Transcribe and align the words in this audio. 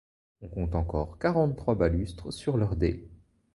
On 0.41 0.47
compte 0.49 0.73
encore 0.73 1.19
quarante-trois 1.19 1.75
balustres 1.75 2.33
sur 2.33 2.57
leurs 2.57 2.75
dés. 2.75 3.07